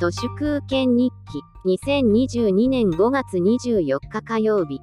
[0.00, 1.42] 都市空権日記
[1.76, 4.80] 2022年5月24日火曜日。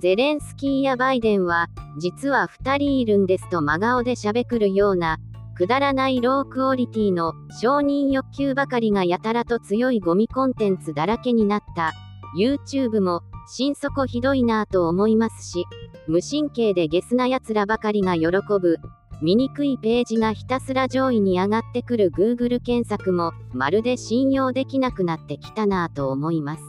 [0.00, 5.16] ゼレンスキーやバイデンは実は2人いるんですと真顔でしゃべくるような
[5.56, 11.94] くだらないロークオリティの承認欲求ばかりがやたらと強いゴミコンテンツだらけになった。
[12.38, 15.64] YouTube も心底ひどいなぁと思いますし
[16.06, 18.28] 無神経でゲスな奴らばかりが喜
[18.60, 18.76] ぶ。
[19.22, 26.62] 醜いページがひたすら上位に上がってくる Google 検索もまるで信用できなくなってきたなぁと思います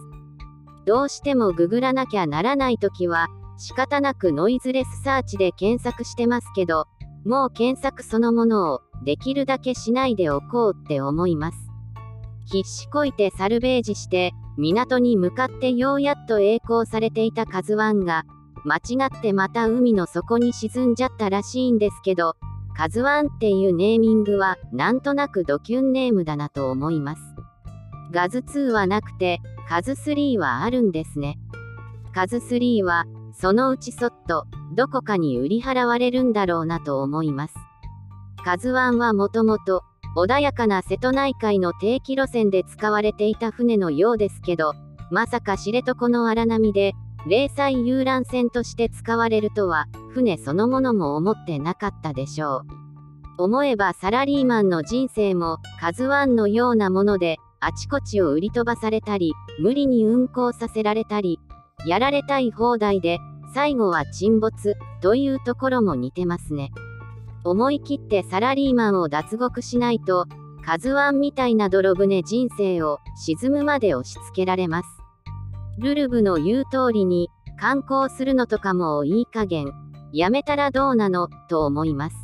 [0.86, 3.28] どうしてもググらなきゃならない時は
[3.58, 6.88] 仕方なくノイズレスサーチで検索してますけど
[7.26, 11.58] もう検索そのものをできるだけしないでおこうって思います。
[12.46, 18.24] 必死こいてサルベージして港に向かってようやっと栄光されていたカズワンが
[18.66, 22.36] 間違ってまた海の底に沈んじゃったらしいんですけど
[22.76, 27.22] カズワンっていうネーミングはなんとなくドキュンネームだなと思います。
[28.12, 31.38] ガズ2はなくてカズ3はあるんですね。
[32.14, 37.54] カズ3はそのうちそっとどこかに売り払われるんだろうなと思います。
[38.44, 39.84] カズワンはもともと
[40.16, 44.74] 穏やかな瀬戸内海の定期路線で使われていた船のようですけど、
[45.12, 46.94] まさか知床の荒波で、
[47.28, 52.66] 零細遊覧船として使われるとは、船そのものも思ってなかったでしょう。
[53.38, 61.40] 思えばサラリーマンの人生も、カズワンのようなもので、あちこちを売り飛ばされたり、無理に運航させられたり、
[61.88, 63.20] やられたい放題で、
[63.54, 66.72] 最後は沈没、というところも似てますね。
[67.44, 70.26] 思い切ってサラリーマンを脱獄しないと、
[70.64, 75.05] カズワンみたいな泥船人生を沈むまで押し付けられます。
[75.78, 79.72] ルルブの言う通りに、観光するのとかもいい加減、
[80.14, 82.16] やめたらどうなの、と思います。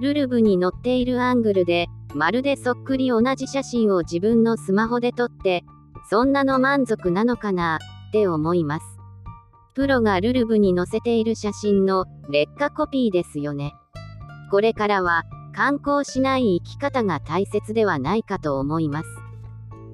[0.00, 5.64] ルルブに載っているアングルで、まるでそっくり同じ写真を自分のスマホで撮って、
[6.10, 7.78] そんなの満足なのかな、
[8.08, 8.84] って思います。
[9.74, 13.74] プロがルルブに載せている写真の劣化コピーですよね。
[14.50, 19.27] これからは観光しない生き方が大切ではないかと思います。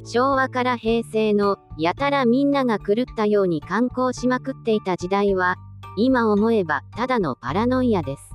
[0.04, 5.56] 昭和から平成のやたらみんなが狂ったように観光しまくっていた時代は
[5.96, 8.30] 今思えばただのパラノイアです。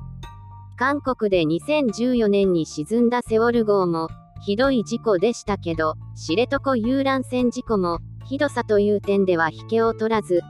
[0.77, 4.07] 韓国で2014年に沈んだセウォル号も
[4.41, 10.41] ひどい事故でしたけど知床遊覧船事故もひどさという点では引けを取らず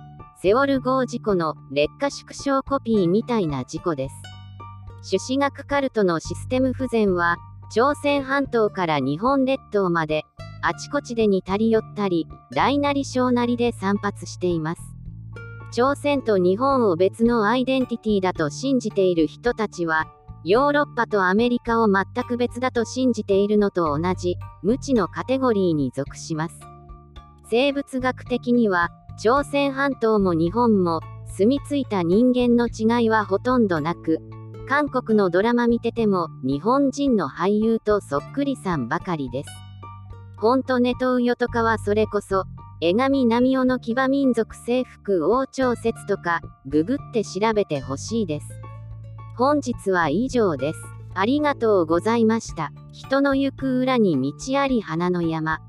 [0.42, 4.16] セウォル号事故の劣化縮小コピーみたいな事故です。
[5.02, 7.38] 朱子学カルトのシステム不全は、
[7.72, 10.26] 朝鮮半島から日本列島まで、
[10.62, 14.82] あちこちで似たり寄ったり、大なり小なりで散発しています。
[15.72, 20.08] 朝鮮と日本を別のアイデンティティだと信じている人たちは、
[20.44, 26.60] ヨーロッパとアメリカを全く別だと信じているのと同じ、無知のカテゴリーに属します。
[27.50, 34.20] 生物学的には、朝鮮半島も日本も、住み着いた人間の違いはほとんどなく、
[34.68, 39.69] 韓国のドラマ見てても日本人の俳優とそっくりさんばかりです。
[40.42, 42.46] ほんとネトウヨとかはそれこそ、
[42.80, 48.48] 江上波夫の騎馬民族征服王朝説とか、ググって調べてほしいです。
[49.38, 50.80] 本日は以上です。
[51.14, 52.72] ありがとうございました。
[52.94, 55.60] 人の行く裏に道あり花の山。